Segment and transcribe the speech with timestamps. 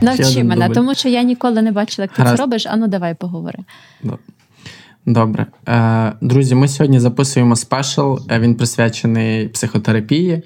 [0.00, 2.36] Навчи мене, тому що я ніколи не бачила, як ти Гаразд.
[2.36, 2.66] це робиш.
[2.66, 3.58] Ану, давай поговори.
[5.06, 5.46] Добре.
[5.68, 8.14] Е, друзі, ми сьогодні записуємо спешл.
[8.30, 10.42] Е, він присвячений психотерапії,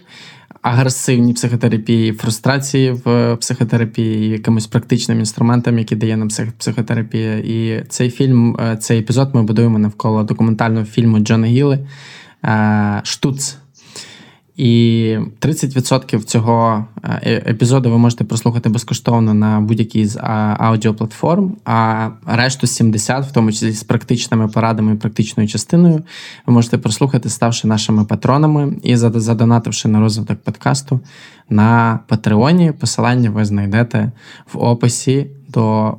[0.63, 6.29] агресивній психотерапії, фрустрації в психотерапії, якимось практичним інструментам, які дає нам
[6.59, 7.39] психотерапія.
[7.39, 11.79] І цей фільм, е, цей епізод ми будуємо навколо документального фільму Джона Гіли
[13.03, 13.57] Штуц.
[14.57, 20.19] І 30% цього е, е, епізоду ви можете прослухати безкоштовно на будь-якій з
[20.59, 26.03] аудіоплатформ, а решту 70%, в тому числі з практичними порадами і практичною частиною,
[26.47, 31.01] ви можете прослухати, ставши нашими патронами і задонативши на розвиток подкасту
[31.51, 32.73] на Патреоні.
[32.73, 34.13] Посилання ви знайдете
[34.53, 35.95] в описі до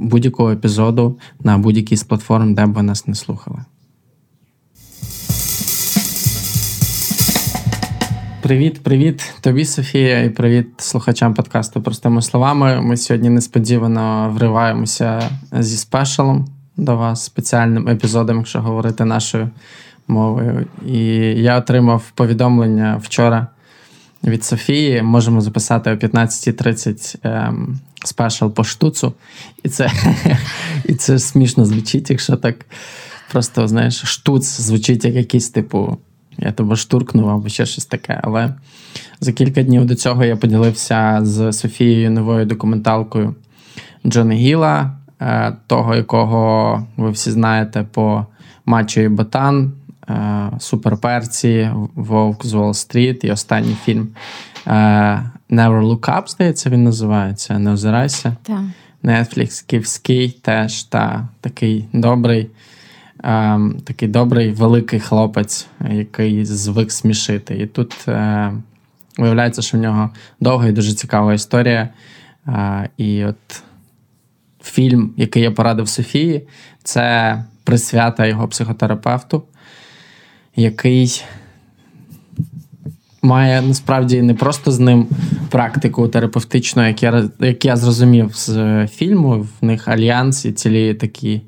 [0.00, 3.58] будь-якого епізоду на будь-якій з платформ, де б ви нас не слухали.
[8.42, 11.82] Привіт, привіт тобі, Софія, і привіт слухачам подкасту.
[11.82, 12.80] Простими словами.
[12.80, 19.50] Ми сьогодні несподівано вриваємося зі спешалом до вас, спеціальним епізодом, якщо говорити нашою
[20.08, 20.66] мовою.
[20.86, 21.04] І
[21.42, 23.46] я отримав повідомлення вчора
[24.24, 25.02] від Софії.
[25.02, 29.12] Можемо записати о 15.30 ем, спешал по штуцу.
[29.62, 29.90] І це
[30.84, 32.56] і це смішно звучить, якщо так
[33.32, 35.98] просто знаєш, штуц звучить як якийсь типу
[36.38, 38.20] я тебе штуркнув або ще щось таке.
[38.22, 38.54] Але
[39.20, 43.34] за кілька днів до цього я поділився з Софією новою документалкою
[44.06, 48.26] Джона Гіла, е, того, якого ви всі знаєте по
[48.66, 49.72] Мачо і Ботан,
[50.08, 54.08] е, Суперперці, Вовк з Уолл-стріт і останній фільм
[54.66, 54.70] е,
[55.50, 57.58] Never Look Up, здається, він називається.
[57.58, 58.36] Не озирайся.
[58.42, 58.60] Так.
[59.04, 62.50] Netflix київський теж та такий добрий.
[63.22, 67.58] Ем, такий добрий великий хлопець, який звик смішити.
[67.58, 68.52] І тут е,
[69.18, 70.10] виявляється, що в нього
[70.40, 71.88] довга і дуже цікава історія.
[72.48, 73.62] Е, і от
[74.62, 76.48] фільм, який я порадив Софії,
[76.82, 79.42] це присвята його психотерапевту,
[80.56, 81.24] який.
[83.24, 85.06] Має насправді не просто з ним
[85.50, 89.46] практику терапевтичну, як я як я зрозумів з фільму.
[89.60, 91.42] В них альянс і цілі такі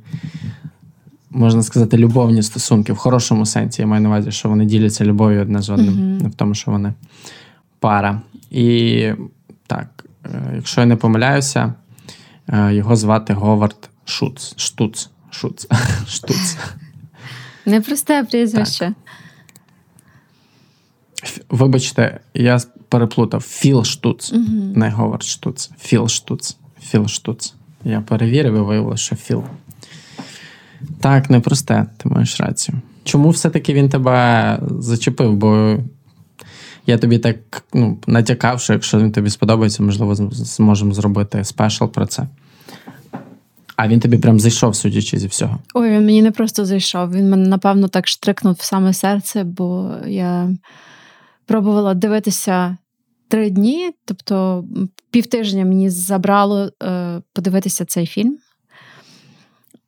[1.34, 3.82] можна сказати, любовні стосунки в хорошому сенсі.
[3.82, 6.22] Я маю на увазі, що вони діляться любов'ю одне з одним, mm-hmm.
[6.22, 6.94] не в тому, що вони
[7.80, 8.20] пара.
[8.50, 9.10] І
[9.66, 11.74] так, е, якщо я не помиляюся,
[12.48, 14.54] е, його звати Говард Шуц.
[14.56, 15.10] Штуц.
[15.30, 15.66] Шуц.
[16.08, 16.56] Штуц.
[17.66, 18.94] Непросте прізвище.
[21.50, 24.76] Вибачте, я переплутав Філ Штуц, mm-hmm.
[24.76, 25.70] не Говард Штуц.
[25.78, 26.56] Філ Штуц.
[26.80, 27.54] Філ Штуц.
[27.84, 29.44] Я перевірив і виявилося, що Філ.
[31.00, 32.80] Так, непросте, ти маєш рацію.
[33.04, 35.36] Чому все-таки він тебе зачепив?
[35.36, 35.76] Бо
[36.86, 42.06] я тобі так ну, натякав, що якщо він тобі сподобається, можливо, зможемо зробити спешл про
[42.06, 42.26] це.
[43.76, 45.58] А він тобі прям зайшов, судячи зі всього.
[45.74, 47.12] Ой, він мені не просто зайшов.
[47.12, 50.56] Він мене, напевно, так штрикнув в саме серце, бо я
[51.46, 52.76] пробувала дивитися
[53.28, 54.64] три дні, тобто
[55.10, 58.38] півтижня мені забрало е, подивитися цей фільм.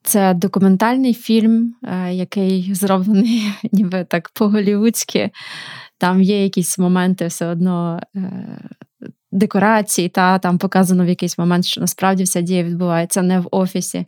[0.06, 5.30] Це документальний фільм, е, який зроблений ніби так по-голівудськи.
[5.98, 8.58] Там є якісь моменти все одно е,
[9.32, 14.04] декорації, та там показано в якийсь момент, що насправді вся дія відбувається не в офісі,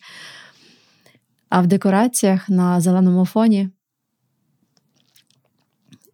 [1.48, 3.69] а в декораціях на зеленому фоні.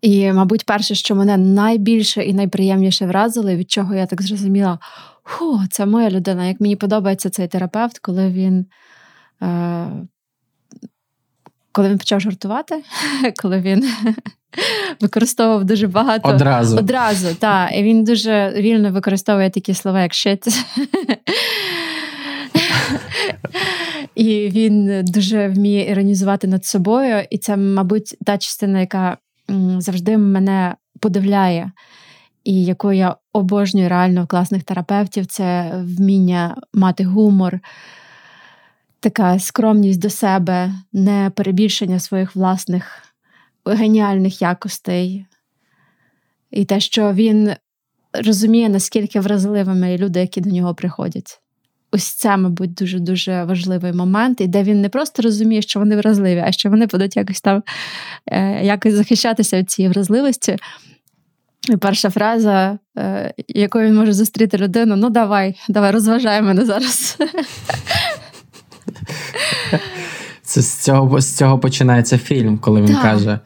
[0.03, 4.79] І, мабуть, перше, що мене найбільше і найприємніше вразило, від чого я так зрозуміла,
[5.23, 6.47] ху, це моя людина.
[6.47, 8.67] Як мені подобається цей терапевт, коли він.
[9.43, 9.91] Е,
[11.73, 12.83] коли він почав жартувати,
[13.43, 13.85] коли він
[15.01, 16.77] використовував дуже багато одразу.
[16.77, 17.73] Одразу, так.
[17.75, 20.65] І він дуже вільно використовує такі слова, як shit.
[24.15, 27.25] І він дуже вміє іронізувати над собою.
[27.31, 29.17] І це, мабуть, та частина, яка
[29.79, 31.73] завжди мене подивляє,
[32.45, 37.61] і яку я обожнюю реально в класних терапевтів, це вміння мати гумор
[39.05, 43.03] така скромність до себе, не перебільшення своїх власних
[43.67, 45.27] геніальних якостей.
[46.51, 47.51] І те, що він
[48.13, 51.41] розуміє, наскільки вразливими люди, які до нього приходять.
[51.93, 56.43] Ось це, мабуть, дуже-дуже важливий момент, і де він не просто розуміє, що вони вразливі,
[56.47, 57.63] а що вони будуть якось там
[58.27, 60.57] е, якось захищатися від цієї вразливості.
[61.69, 67.19] І перша фраза, е, якою він може зустріти людину: ну давай, давай, розважай мене зараз.
[70.43, 73.03] Це з цього з цього починається фільм, коли він так.
[73.03, 73.39] каже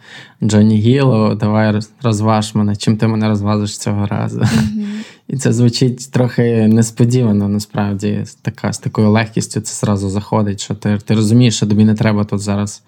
[0.43, 4.40] Джонні Гілло, давай розваж мене, чим ти мене розважиш цього разу.
[4.40, 4.84] Mm-hmm.
[5.28, 10.99] І це звучить трохи несподівано, насправді, така, з такою легкістю це зразу заходить, що ти
[11.05, 12.82] ти розумієш, що тобі не треба тут зараз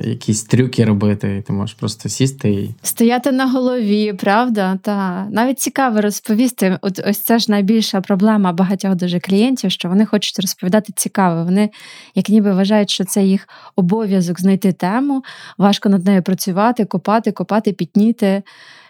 [0.00, 2.74] якісь трюки робити, і ти можеш просто сісти і.
[2.82, 4.78] Стояти на голові, правда?
[4.82, 6.78] Та навіть цікаво розповісти.
[6.82, 11.44] От ось це ж найбільша проблема багатьох дуже клієнтів, що вони хочуть розповідати цікаво.
[11.44, 11.70] Вони
[12.14, 15.24] як ніби вважають, що це їх обов'язок знайти тему,
[15.58, 18.42] важко над нею працювати, копати, копати, пітніти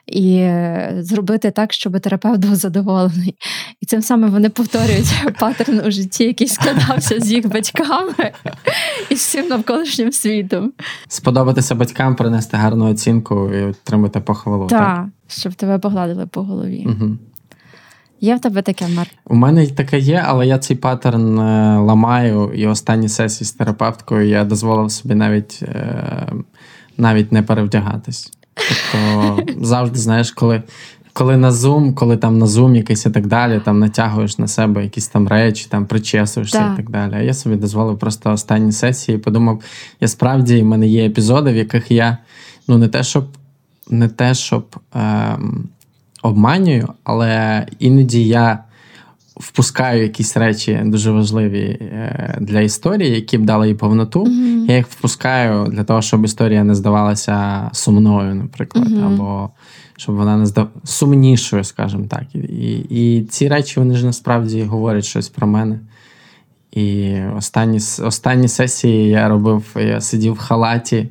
[0.06, 3.37] і е, зробити так, щоб терапевт був задоволений.
[3.81, 8.33] І цим самим вони повторюють паттерн у житті, який складався з їх батьками
[9.11, 10.73] і з всім навколишнім світом.
[11.09, 14.67] Сподобатися батькам, принести гарну оцінку і отримати похвалу.
[14.67, 15.06] Так, так?
[15.29, 16.87] щоб тебе погладили по голові.
[16.87, 17.19] Угу.
[18.21, 19.11] Є в тебе таке Марк?
[19.25, 24.29] У мене таке є, але я цей паттерн е, ламаю, і останні сесії з терапевткою
[24.29, 26.33] я дозволив собі навіть е,
[26.97, 28.33] навіть не перевдягатись.
[28.55, 30.62] Тобто завжди знаєш, коли
[31.15, 34.83] коли на Zoom, коли там на Zoom якийсь і так далі, там натягуєш на себе
[34.83, 36.73] якісь там речі, там причесуєшся так.
[36.73, 37.12] і так далі.
[37.15, 39.62] А я собі дозволив просто останні сесії і подумав:
[40.01, 42.19] я справді в мене є епізоди, в яких я
[42.69, 43.25] ну не те, щоб
[43.91, 45.69] не те, щоб ем,
[46.23, 48.65] обманюю, але іноді я.
[49.37, 54.25] Впускаю якісь речі дуже важливі е, для історії, які б дали їй повноту.
[54.25, 54.67] Mm-hmm.
[54.69, 59.07] Я їх впускаю для того, щоб історія не здавалася сумною, наприклад, mm-hmm.
[59.07, 59.51] або
[59.97, 62.35] щоб вона не здав сумнішою, скажімо так.
[62.35, 65.81] І, і ці речі вони ж насправді говорять щось про мене.
[66.73, 71.09] І останні останні сесії я робив, я сидів в халаті,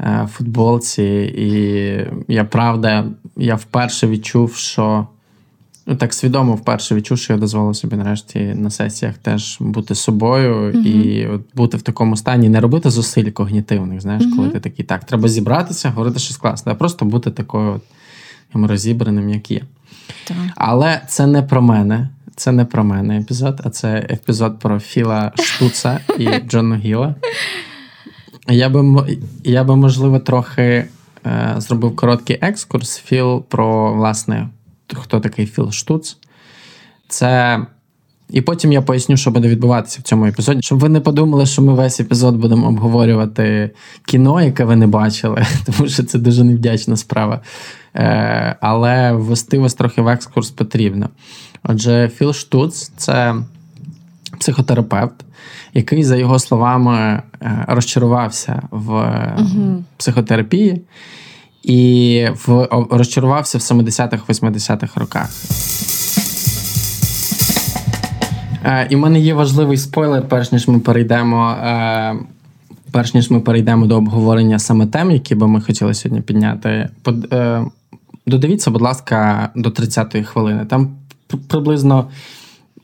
[0.00, 1.02] е, в футболці,
[1.36, 3.04] і я правда,
[3.36, 5.06] я вперше відчув, що
[5.94, 10.86] так свідомо вперше відчув, що я дозволив собі нарешті на сесіях теж бути собою mm-hmm.
[10.86, 14.00] і от бути в такому стані, не робити зусиль когнітивних.
[14.00, 14.36] Знаєш, mm-hmm.
[14.36, 17.80] коли ти такий, так, треба зібратися, говорити щось класне, а просто бути такою
[18.54, 19.62] от розібраним, як є.
[20.24, 20.36] Так.
[20.56, 22.08] Але це не про мене.
[22.36, 27.14] Це не про мене епізод, а це епізод про Філа Штуца і Джона Гіла.
[28.48, 29.06] Я би,
[29.44, 30.84] я би, можливо, трохи
[31.26, 32.98] е, зробив короткий екскурс.
[32.98, 34.48] Філ про, власне,
[34.94, 36.16] хто такий Філ Штуц.
[37.08, 37.60] Це.
[38.30, 41.62] І потім я поясню, що буде відбуватися в цьому епізоді, щоб ви не подумали, що
[41.62, 43.70] ми весь епізод будемо обговорювати
[44.06, 47.40] кіно, яке ви не бачили, тому що це дуже невдячна справа.
[47.94, 51.08] Е, але ввести вас трохи в екскурс потрібно.
[51.62, 53.34] Отже, Філ Штуц це
[54.38, 55.24] психотерапевт,
[55.74, 58.90] який, за його словами, е, розчарувався в
[59.38, 59.84] угу.
[59.96, 60.82] психотерапії
[61.66, 65.30] і в, розчарувався в 70-х-80-х роках.
[68.64, 71.56] Е, і в мене є важливий спойлер, перш ніж ми перейдемо.
[72.90, 76.88] Перш ніж ми перейдемо до обговорення саме тем, які би ми хотіли сьогодні підняти.
[78.26, 80.64] Додивіться, будь ласка, до 30-ї хвилини.
[80.64, 80.90] Там
[81.48, 82.08] приблизно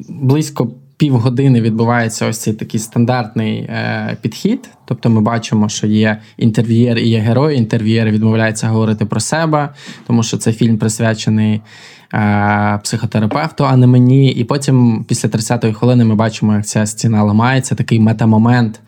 [0.08, 0.69] близько
[1.03, 4.71] півгодини відбувається ось цей такий стандартний е, підхід.
[4.85, 7.57] Тобто ми бачимо, що є інтерв'єр і є герой.
[7.57, 9.69] Інтерв'єр відмовляється говорити про себе,
[10.07, 11.61] тому що це фільм присвячений
[12.15, 14.31] е, психотерапевту, а не мені.
[14.31, 18.81] І потім, після 30-ї хвилини, ми бачимо, як ця стіна ламається, такий метамомент,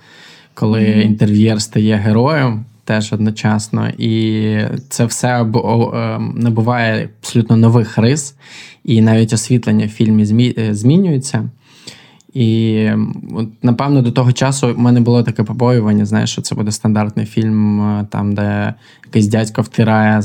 [0.55, 1.03] коли mm-hmm.
[1.03, 4.57] інтерв'єр стає героєм теж одночасно, і
[4.89, 8.35] це все ем, набуває абсолютно нових рис,
[8.85, 11.51] і навіть освітлення в фільмі е, змінюється.
[12.34, 12.91] І
[13.34, 17.26] от, напевно до того часу в мене було таке побоювання, знаєш, що це буде стандартний
[17.26, 18.74] фільм, е, там, де
[19.05, 20.22] якийсь дядько втирає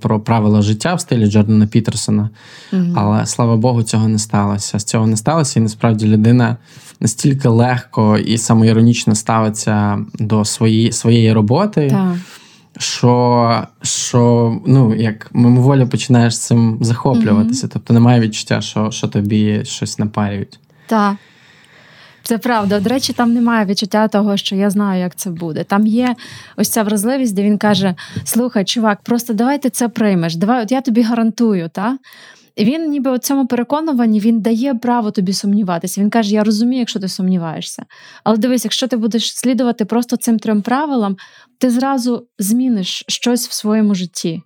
[0.00, 2.30] про правила життя в стилі Джордана Пітерсона.
[2.72, 4.78] mm Але слава Богу, цього не сталося.
[4.78, 6.56] З цього не сталося, і насправді людина
[7.00, 11.90] настільки легко і самоіронічно ставиться до свої, своєї роботи.
[11.90, 12.16] Так.
[12.78, 17.70] Що що ну, як мимоволі починаєш цим захоплюватися, mm-hmm.
[17.72, 20.58] тобто немає відчуття, що що тобі щось напарюють.
[20.86, 21.16] Так.
[22.30, 22.80] Це правда.
[22.80, 25.64] До речі, там немає відчуття того, що я знаю, як це буде.
[25.64, 26.16] Там є
[26.56, 27.94] ось ця вразливість, де він каже:
[28.24, 30.36] Слухай, чувак, просто давай ти це приймеш.
[30.36, 31.98] Давай, от я тобі гарантую, та?
[32.56, 36.00] І він, ніби у цьому переконуванні, він дає право тобі сумніватися.
[36.00, 37.84] Він каже: Я розумію, якщо ти сумніваєшся.
[38.24, 41.16] Але дивись, якщо ти будеш слідувати просто цим трьом правилам,
[41.58, 44.42] ти зразу зміниш щось в своєму житті.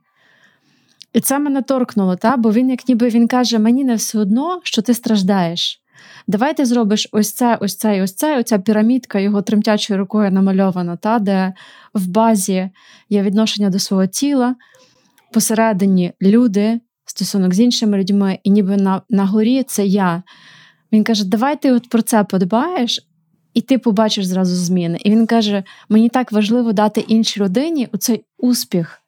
[1.13, 2.37] І це мене торкнуло, та?
[2.37, 5.84] бо він, як ніби він каже: Мені не все одно, що ти страждаєш.
[6.27, 8.41] Давай ти зробиш ось це, ось це і ось це.
[8.41, 11.53] Оця пірамідка його тремтячою рукою намальована, та, де
[11.95, 12.71] в базі
[13.11, 14.55] є відношення до свого тіла,
[15.33, 20.23] посередині люди, стосунок з іншими людьми, і ніби на, на горі це я.
[20.93, 23.09] Він каже: Давай ти от про це подбаєш.
[23.55, 24.99] І ти побачиш зразу зміни.
[25.05, 29.01] І він каже: мені так важливо дати іншій людині оцей успіх,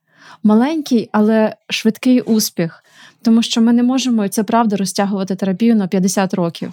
[0.42, 2.82] маленький, але швидкий успіх.
[3.26, 6.72] Тому що ми не можемо, це правда, розтягувати терапію на 50 років.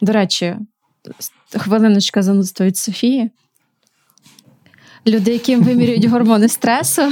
[0.00, 0.56] До речі,
[1.58, 3.30] хвилиночка занудства від Софії.
[5.06, 7.02] Люди, яким вимірюють гормони стресу,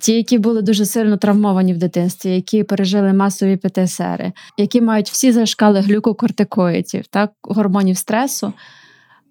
[0.00, 5.32] ті, які були дуже сильно травмовані в дитинстві, які пережили масові ПТСР, які мають всі
[5.32, 8.52] зашкали глюкокортикоїдів, так, гормонів стресу,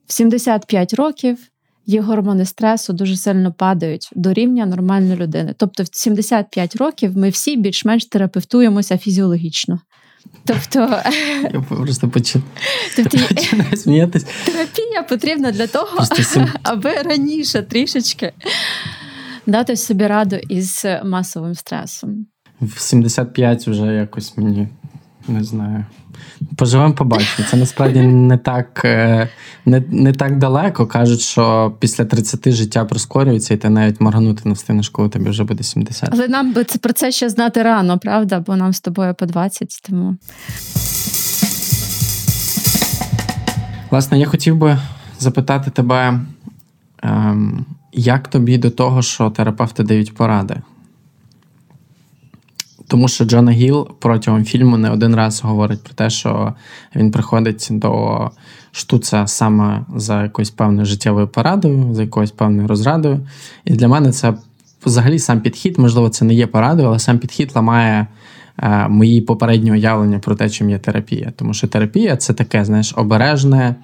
[0.07, 1.37] в 75 років
[1.89, 5.55] їх гормони стресу дуже сильно падають до рівня нормальної людини.
[5.57, 9.79] Тобто, в 75 років ми всі більш-менш терапевтуємося фізіологічно.
[10.45, 10.79] Тобто,
[11.53, 12.11] я просто
[12.95, 13.17] тобто,
[13.75, 14.25] сміятись.
[14.45, 16.05] Терапія потрібна для того,
[16.63, 18.33] аби раніше трішечки
[19.45, 22.25] дати собі раду із масовим стресом.
[22.61, 24.67] В 75 вже якось мені
[25.27, 25.85] не знаю.
[26.55, 27.47] Поживемо, побачимо.
[27.51, 29.29] Це насправді не так е,
[29.65, 30.87] не, не так далеко.
[30.87, 35.43] Кажуть, що після 30 життя прискорюється, і ти навіть морганути не встигнеш, коли тобі вже
[35.43, 36.09] буде 70.
[36.11, 38.43] Але нам би про це ще знати рано, правда?
[38.47, 40.15] Бо нам з тобою по 20, тому.
[43.91, 44.77] Власне, я хотів би
[45.19, 46.19] запитати тебе,
[47.03, 50.55] ем, як тобі до того, що терапевти дають поради?
[52.89, 56.53] Тому що Джона Гіл протягом фільму не один раз говорить про те, що
[56.95, 58.31] він приходить до
[58.71, 63.27] штуца саме за якоюсь певною життєвою порадою, за якоюсь певною розрадою.
[63.65, 64.33] І для мене це
[64.85, 68.07] взагалі сам підхід, можливо, це не є порадою, але сам підхід ламає
[68.57, 71.33] е, мої попередні уявлення про те, чим є терапія.
[71.35, 73.75] Тому що терапія це таке, знаєш, обережне,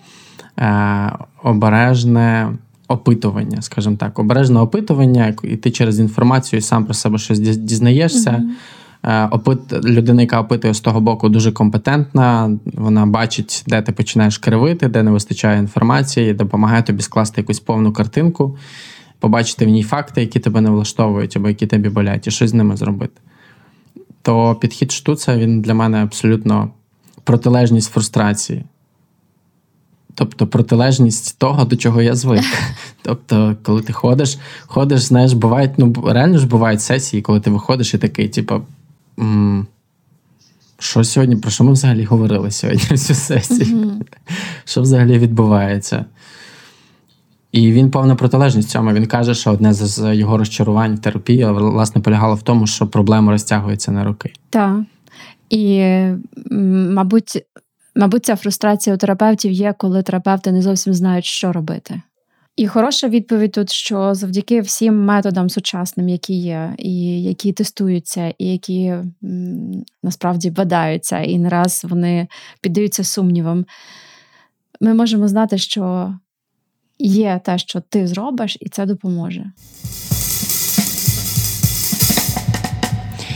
[0.60, 1.12] е,
[1.44, 2.58] обережне.
[2.88, 8.50] Опитування, скажімо так, обережне опитування, і ти через інформацію сам про себе щось дізнаєшся, mm-hmm.
[9.06, 12.58] Е, опит людина, яка опитує з того боку, дуже компетентна.
[12.66, 17.94] Вона бачить, де ти починаєш кривити, де не вистачає інформації, допомагає тобі скласти якусь повну
[17.94, 18.58] картинку,
[19.20, 22.54] побачити в ній факти, які тебе не влаштовують або які тобі болять, і щось з
[22.54, 23.22] ними зробити.
[24.22, 26.70] То підхід штуца він для мене абсолютно
[27.24, 28.66] протилежність фрустрації.
[30.16, 32.44] Тобто протилежність того, до чого я звик.
[33.02, 37.94] Тобто, коли ти ходиш, ходиш, знаєш, бувають, ну реально ж бувають сесії, коли ти виходиш
[37.94, 38.62] і такий, типу,
[40.80, 43.78] що сьогодні, про що ми взагалі говорили сьогодні всю сесію?
[43.78, 44.02] Mm-hmm.
[44.66, 46.06] Що взагалі відбувається?
[47.52, 48.94] І він повна протилежність цьому.
[48.94, 53.32] Він каже, що одне з його розчарувань в терапії, власне, полягало в тому, що проблема
[53.32, 54.34] розтягується на роки.
[54.50, 54.80] Так.
[55.50, 55.84] І,
[56.52, 57.44] мабуть,
[57.96, 62.02] мабуть, ця фрустрація у терапевтів є, коли терапевти не зовсім знають, що робити.
[62.56, 68.46] І хороша відповідь тут, що завдяки всім методам сучасним, які є, і які тестуються, і
[68.46, 68.94] які
[70.04, 72.28] насправді бадаються, і не раз вони
[72.62, 73.66] піддаються сумнівам,
[74.82, 76.16] ми можемо знати, що
[77.00, 79.52] є те, що ти зробиш, і це допоможе.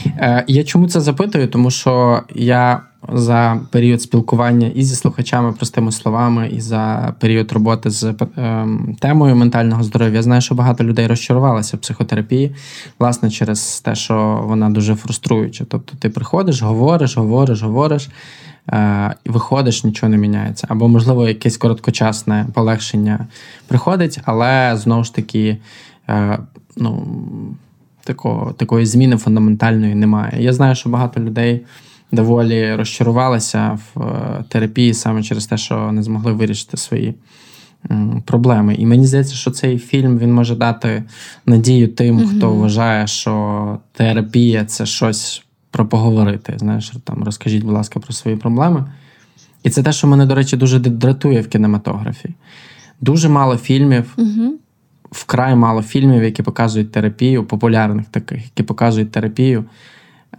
[0.05, 1.47] Е, я чому це запитую?
[1.47, 7.89] Тому що я за період спілкування і зі слухачами, простими словами, і за період роботи
[7.89, 8.03] з
[8.37, 8.67] е,
[8.99, 12.55] темою ментального здоров'я, я знаю, що багато людей розчарувалися в психотерапії,
[12.99, 15.65] власне, через те, що вона дуже фруструюча.
[15.69, 18.09] Тобто, ти приходиш, говориш, говориш, говориш.
[18.71, 20.67] Е, виходиш, нічого не міняється.
[20.69, 23.27] Або, можливо, якесь короткочасне полегшення
[23.67, 25.57] приходить, але знову ж таки,
[26.09, 26.39] е,
[26.77, 27.07] ну,
[28.03, 30.33] такого, такої зміни фундаментальної немає.
[30.43, 31.65] Я знаю, що багато людей
[32.11, 37.15] доволі розчарувалися в е, терапії саме через те, що не змогли вирішити свої
[38.25, 38.75] проблеми.
[38.75, 41.03] І мені здається, що цей фільм він може дати
[41.45, 46.53] надію тим, mm хто вважає, що терапія це щось про поговорити.
[46.57, 48.85] Знаєш, там розкажіть, будь ласка, про свої проблеми.
[49.63, 52.29] І це те, що мене, до речі, дуже дратує в кінематографі.
[53.01, 54.13] Дуже мало фільмів.
[54.17, 54.49] mm
[55.11, 59.65] Вкрай мало фільмів, які показують терапію, популярних таких, які показують терапію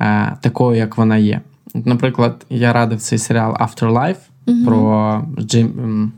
[0.00, 1.40] е, такою, як вона є.
[1.74, 6.12] Наприклад, я радив цей серіал Afterlife mm про Джим,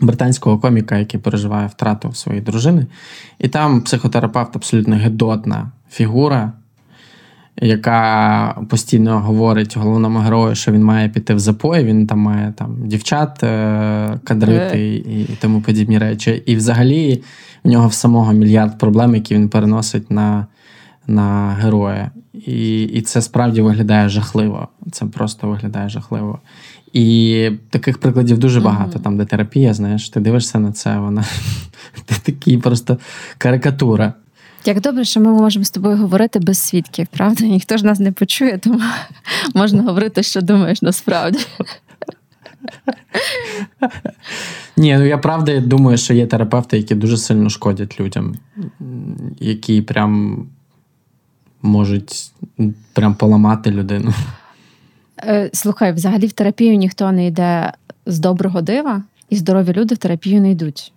[0.00, 2.86] британського коміка, який переживає втрату своєї дружини.
[3.38, 6.52] І там психотерапевт абсолютно гедотна фігура,
[7.56, 12.76] яка постійно говорить головному герою, що він має піти в запой, він там має там
[12.84, 14.96] дівчат е, кадрити е.
[14.96, 16.42] і, і тому подібні речі.
[16.46, 17.22] І взагалі
[17.64, 20.46] в нього в самого мільярд проблем, які він переносить на
[21.06, 22.10] на героя.
[22.32, 24.68] І і це справді виглядає жахливо.
[24.92, 26.38] Це просто виглядає жахливо.
[26.92, 28.98] І таких прикладів дуже багато.
[28.98, 29.02] Mm-hmm.
[29.02, 31.24] Там, де терапія, знаєш, ти дивишся на це, вона
[32.06, 32.98] ти такий просто
[33.38, 34.12] карикатура.
[34.64, 37.44] Як добре, що ми можемо з тобою говорити без свідків, правда?
[37.44, 38.80] Ніхто ж нас не почує, тому
[39.54, 41.38] можна говорити, що думаєш насправді.
[44.76, 48.34] Ні, ну я правда думаю, що є терапевти, які дуже сильно шкодять людям,
[49.40, 50.46] які прям
[51.62, 52.32] можуть
[52.92, 54.14] прям поламати людину.
[55.22, 57.72] Е, слухай, взагалі в терапію ніхто не йде
[58.06, 60.92] з доброго дива, і здорові люди в терапію не йдуть.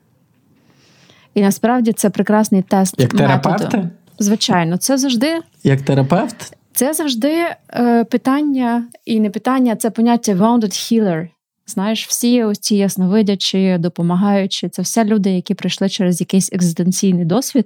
[1.33, 2.99] І насправді це прекрасний тест.
[2.99, 3.63] Як терапевти?
[3.63, 3.89] методу.
[4.19, 5.39] Звичайно, це завжди.
[5.63, 6.57] Як терапевт?
[6.73, 11.27] Це завжди е, питання, і не питання, це поняття wounded healer.
[11.67, 17.65] Знаєш, всі ось ці ясновидячі, допомагаючі, це все люди, які пройшли через якийсь екзистенційний досвід,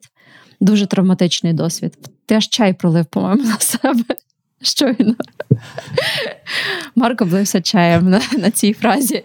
[0.61, 1.93] дуже травматичний досвід.
[2.27, 4.03] Ти аж чай пролив, по-моєму, на себе.
[4.61, 5.15] Щойно.
[6.95, 9.23] Марко блився чаєм на, на цій фразі.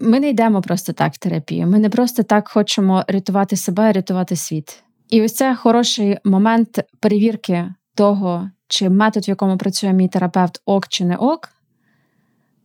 [0.00, 1.66] Ми не йдемо просто так в терапію.
[1.66, 4.82] Ми не просто так хочемо рятувати себе, рятувати світ.
[5.08, 10.88] І ось це хороший момент перевірки того, чи метод, в якому працює мій терапевт, ок
[10.88, 11.48] чи не ок,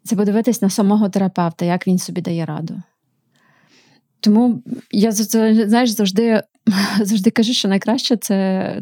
[0.04, 2.82] це подивитись на самого терапевта, як він собі дає раду.
[4.20, 6.44] Тому я знаєш, завжди
[7.02, 8.82] завжди кажу, що найкраще це,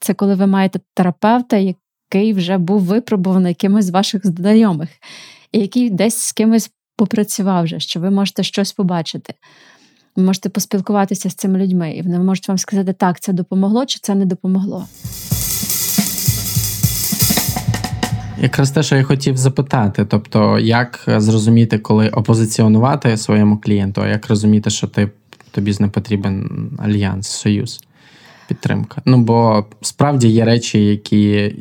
[0.00, 4.88] це коли ви маєте терапевта, який вже був випробуваний якимось з ваших знайомих,
[5.52, 9.34] і який десь з кимось попрацював вже, що ви можете щось побачити.
[10.16, 13.98] Ви можете поспілкуватися з цими людьми, і вони можуть вам сказати, так, це допомогло чи
[14.02, 14.86] це не допомогло.
[18.38, 24.28] Якраз те, що я хотів запитати, тобто, як зрозуміти, коли опозиціонувати своєму клієнту, а як
[24.28, 25.10] розуміти, що ти
[25.50, 27.84] тобі не потрібен альянс, союз,
[28.48, 29.02] підтримка.
[29.04, 31.56] Ну, бо справді є речі, які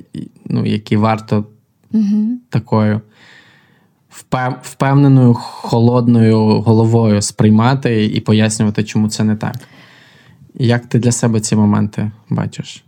[0.46, 1.46] ну, які варто
[1.92, 2.38] угу.
[2.50, 3.02] такою
[4.62, 9.56] впевненою, холодною головою сприймати і пояснювати, чому це не так.
[10.56, 12.84] Як ти для себе ці моменти бачиш?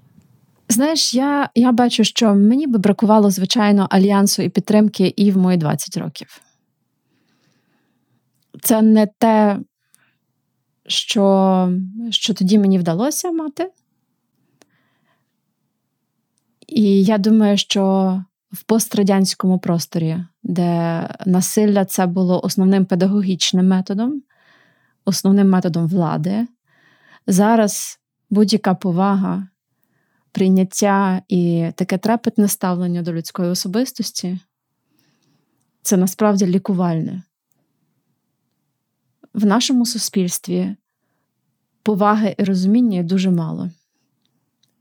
[0.69, 5.57] Знаєш, я я бачу, що мені би бракувало, звичайно, альянсу і підтримки і в мої
[5.57, 6.41] 20 років.
[8.61, 9.59] Це не те,
[10.87, 11.69] що,
[12.09, 13.71] що тоді мені вдалося мати.
[16.67, 24.21] І я думаю, що в пострадянському просторі, де насилля це було основним педагогічним методом,
[25.05, 26.47] основним методом влади,
[27.27, 27.99] зараз
[28.29, 29.47] будь-яка повага
[30.35, 34.39] прийняття і таке трепетне ставлення до людської особистості
[35.81, 37.23] це насправді лікувальне.
[39.33, 40.75] В нашому суспільстві
[41.83, 43.69] поваги і розуміння дуже мало.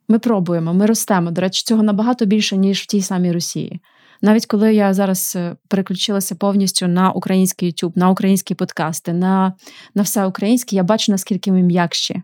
[0.09, 1.31] Ми пробуємо, ми ростемо.
[1.31, 3.81] До речі, цього набагато більше, ніж в тій самій Росії.
[4.23, 9.53] Навіть коли я зараз е, переключилася повністю на український YouTube, на українські подкасти, на
[9.95, 12.23] на все українське, я бачу, наскільки ми м'якші.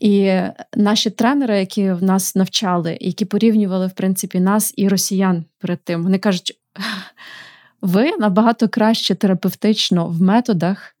[0.00, 0.40] І
[0.76, 6.02] наші тренери, які в нас навчали, які порівнювали в принципі нас і росіян перед тим,
[6.02, 6.60] вони кажуть:
[7.82, 10.96] ви набагато краще терапевтично в методах,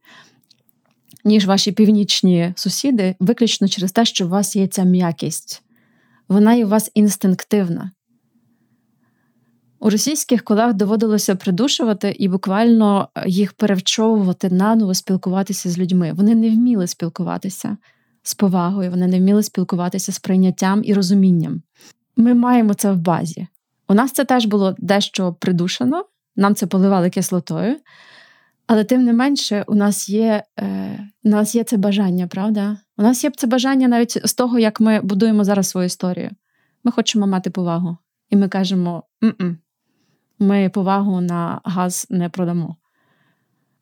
[1.24, 5.62] ніж ваші північні сусіди, виключно через те, що у вас є ця м'якість.
[6.28, 7.90] Вона є у вас інстинктивна.
[9.80, 16.12] У російських колег доводилося придушувати і буквально їх перевчовувати наново спілкуватися з людьми.
[16.12, 17.76] Вони не вміли спілкуватися
[18.28, 21.62] з повагою, вони не вміли спілкуватися з прийняттям і розумінням.
[22.16, 23.46] Ми маємо це в базі.
[23.88, 26.04] У нас це теж було дещо придушено,
[26.36, 27.76] нам це поливали кислотою,
[28.66, 32.78] але тим не менше, у нас є е, у нас є це бажання, правда?
[32.96, 36.30] У нас є це бажання навіть з того, як ми будуємо зараз свою історію.
[36.84, 37.96] Ми хочемо мати повагу.
[38.30, 39.58] І ми кажемо: М-м,
[40.38, 42.76] ми повагу на газ не продамо.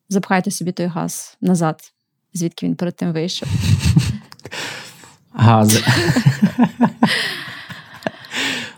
[0.09, 1.93] Запхайте собі той газ назад,
[2.33, 3.49] звідки він перед тим вийшов.
[5.37, 5.83] Гази.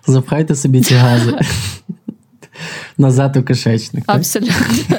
[0.07, 1.37] Запхайте собі ці гази.
[2.97, 4.03] Назад у кишечник.
[4.07, 4.97] Абсолютно.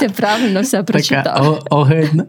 [0.00, 1.24] Ти правильно все прочитав.
[1.24, 2.24] Така огидна.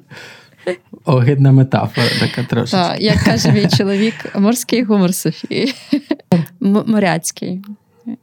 [1.05, 2.77] Огидна метафора, така трошки.
[2.77, 5.73] Так, Як каже мій чоловік, морський гумор Софії.
[6.61, 7.61] Моряцький.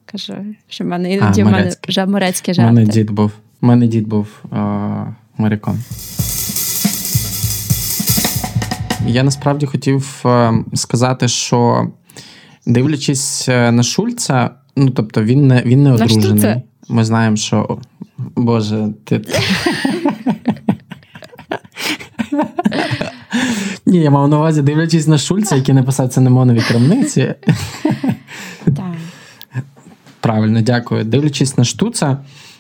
[0.07, 2.71] Каже, що в мене іноді в мене вже моряцькі жарти.
[2.73, 3.33] У мене дід був.
[3.61, 5.05] У мене дід був а,
[5.39, 5.79] моряком.
[9.07, 11.89] Я насправді хотів е, сказати, що
[12.67, 16.63] дивлячись е, на Шульца, ну тобто він не він не одружений.
[16.89, 17.79] Ми знаємо, що
[18.37, 19.21] Боже, ти.
[23.87, 27.35] Ні, я мав на увазі, дивлячись на Шульца, який написав це на моновій крамниці.
[30.21, 31.05] Правильно, дякую.
[31.05, 32.19] Дивлячись на Штуца,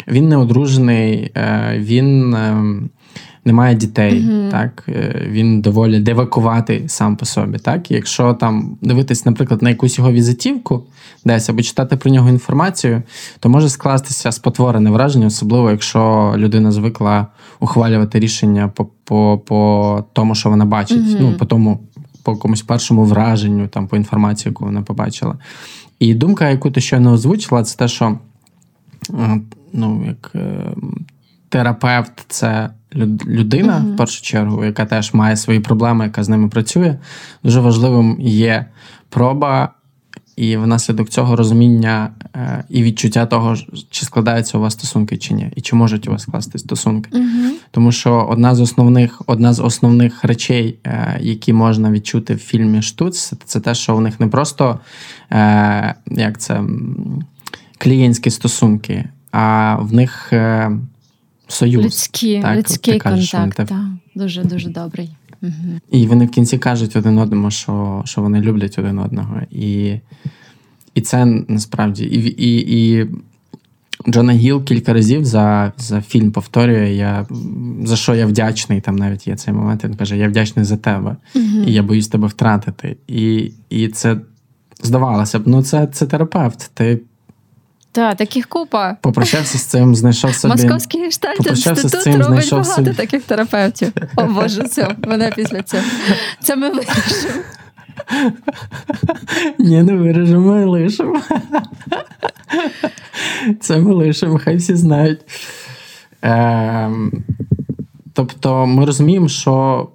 [0.08, 2.90] він не одружений, е, він ем,
[3.44, 4.50] немає дітей, mm-hmm.
[4.50, 7.58] так е, він доволі девакуватий сам по собі.
[7.58, 10.84] Так, якщо там дивитись, наприклад, на якусь його візитівку,
[11.24, 13.02] десь або читати про нього інформацію,
[13.40, 17.26] то може скластися спотворене враження, особливо якщо людина звикла
[17.60, 21.20] ухвалювати рішення по по, по тому, що вона бачить, mm-hmm.
[21.20, 21.80] ну по тому,
[22.22, 25.38] по якомусь першому враженню, там, по інформації, яку вона побачила.
[25.98, 28.18] І думка, яку ти щойно озвучила, це те, що
[29.72, 30.74] ну, як е,
[31.48, 32.70] терапевт це
[33.26, 33.94] людина, uh-huh.
[33.94, 36.96] в першу чергу, яка теж має свої проблеми, яка з ними працює.
[37.44, 38.66] Дуже важливим є
[39.08, 39.70] проба.
[40.36, 43.56] І внаслідок цього розуміння е, і відчуття того,
[43.90, 47.10] чи складаються у вас стосунки чи ні, і чи можуть у вас скласти стосунки.
[47.12, 52.38] uh Тому що одна з основних одна з основних речей, е, які можна відчути в
[52.38, 54.78] фільмі Штуц, це те, що у них не просто
[55.32, 56.62] е, як це
[57.78, 60.70] клієнтські стосунки, а в них е,
[61.48, 61.84] союз.
[61.84, 63.82] Людські, так, людський кажеш, контакт, так.
[64.14, 65.10] дуже дуже добрий.
[65.42, 65.80] Угу.
[65.90, 69.40] І вони в кінці кажуть один одному, що що вони люблять один одного.
[69.50, 69.98] І
[70.94, 73.06] і це насправді і і, і
[74.08, 77.26] Джона Гіл кілька разів за за фільм повторює, я,
[77.84, 78.80] за що я вдячний.
[78.80, 79.84] Там навіть є цей момент.
[79.84, 81.64] Він каже: Я вдячний за тебе, угу.
[81.66, 82.96] і я боюсь тебе втратити.
[83.08, 84.16] І і це
[84.82, 86.70] здавалося б, ну це це терапевт.
[86.74, 87.00] Ти
[87.94, 88.96] так, таких купа.
[89.00, 90.52] Попрощався з цим, знайшов собі.
[90.52, 92.94] Московський гештальт інститут цим, робить багато собі.
[92.94, 93.92] таких терапевтів.
[94.16, 95.82] О Боже, все, мене після цього.
[96.40, 97.42] Це ми вирішимо.
[99.58, 101.20] Ні, не виріжемо, ми лишимо.
[103.60, 105.20] Це ми лишимо, хай всі знають.
[106.22, 107.12] Ем,
[108.12, 109.88] Тобто, ми розуміємо, що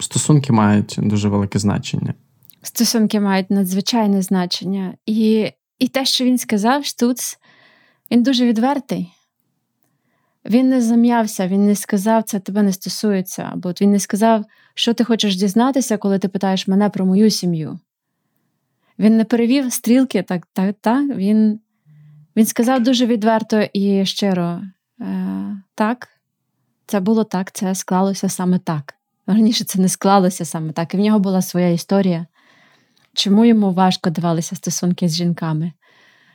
[0.00, 2.14] стосунки мають дуже велике значення.
[2.62, 4.94] Стосунки мають надзвичайне значення.
[5.06, 7.38] І і те, що він сказав, Штуц,
[8.10, 9.12] він дуже відвертий.
[10.44, 13.50] Він не зам'явся, він не сказав, це тебе не стосується.
[13.52, 17.78] Або він не сказав, що ти хочеш дізнатися, коли ти питаєш мене про мою сім'ю.
[18.98, 21.16] Він не перевів стрілки, так, так, так.
[21.16, 21.60] Він
[22.36, 24.60] він сказав дуже відверто і щиро:
[25.00, 26.08] е, так,
[26.86, 28.94] це було так, це склалося саме так.
[29.26, 30.94] Раніше це не склалося саме так.
[30.94, 32.26] І в нього була своя історія
[33.14, 35.72] чому йому важко давалися стосунки з жінками,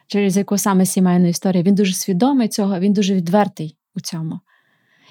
[0.08, 1.64] через яку саме сімейну історію.
[1.64, 4.40] Він дуже свідомий цього, він дуже відвертий у цьому.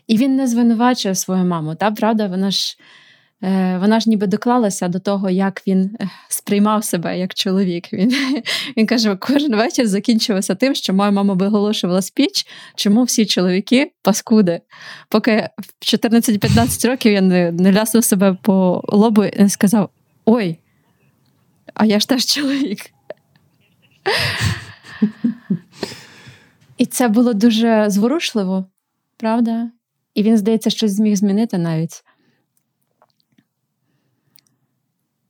[0.07, 1.75] І він не звинувачує свою маму.
[1.75, 2.77] Та правда, вона ж
[3.43, 7.93] е, вона ж ніби доклалася до того, як він е, сприймав себе як чоловік.
[7.93, 8.15] Він
[8.77, 14.61] він каже, кожен вечір закінчувався тим, що моя мама виголошувала спіч, чому всі чоловіки паскуди.
[15.09, 19.91] Поки в 14-15 років я не, не ляснув себе по лобу і сказав:
[20.25, 20.59] Ой,
[21.79, 22.91] а я ж теж чоловік.
[26.79, 28.67] І це було дуже зворушливо,
[29.17, 29.71] правда?
[30.15, 32.05] І він, здається, щось зміг змінити навіть.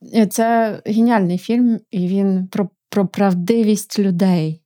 [0.00, 4.62] І Це геніальний фільм, і він про про правдивість людей,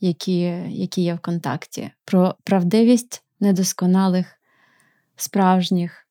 [0.00, 4.40] які які є в контакті, про правдивість недосконалих,
[5.16, 6.06] справжніх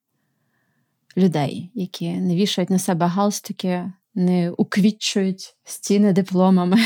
[1.17, 6.77] людей, які не вішають на себе галстуки, не уквітчують стіни дипломами,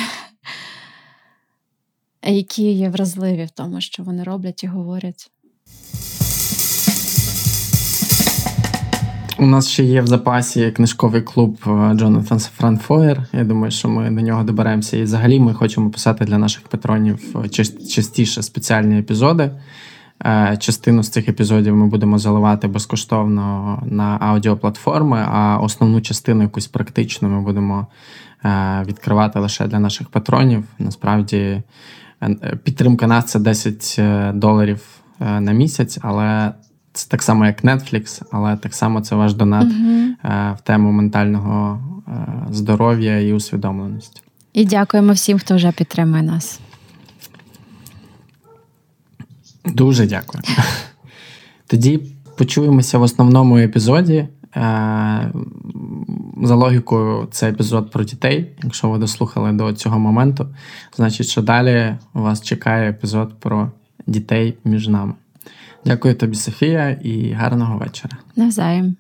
[2.24, 5.32] які є вразливі в тому, що вони роблять і говорять.
[9.40, 13.24] У нас ще є в запасі книжковий клуб е, Джонатан Франфоєр.
[13.34, 14.98] Я думаю, що ми до нього доберемося.
[14.98, 17.50] І взагалі ми хочемо писати для наших патронів е,
[17.90, 19.52] частіше спеціальні епізоди.
[20.26, 26.68] Е, частину з цих епізодів ми будемо заливати безкоштовно на аудіоплатформи, а основну частину, якусь
[26.68, 27.88] практичну, ми будемо
[28.46, 30.64] е, відкривати лише для наших патронів.
[30.80, 31.62] Насправді,
[32.24, 34.00] е, підтримка нас це 10
[34.34, 34.82] доларів
[35.20, 36.52] на місяць, але
[36.94, 39.68] це так само, як Netflix, але так само це ваш донат
[40.24, 41.80] в тему ментального
[42.52, 44.22] здоров'я і усвідомленості.
[44.54, 46.60] І дякуємо всім, хто вже підтримує нас.
[49.74, 50.44] Дуже дякую.
[51.68, 52.00] Тоді
[52.38, 54.28] почуємося в основному епізоді.
[54.56, 55.32] Е,
[56.44, 58.52] за логікою, це епізод про дітей.
[58.64, 60.48] Якщо ви дослухали до цього моменту,
[60.96, 63.72] значить, що далі вас чекає епізод про
[64.08, 65.14] дітей між нами.
[65.86, 68.18] Дякую тобі, Софія, і гарного вечора.
[68.36, 68.96] Навзаєм.